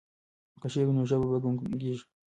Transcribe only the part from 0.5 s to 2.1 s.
که شعر وي نو ژبه نه ګونګیږي.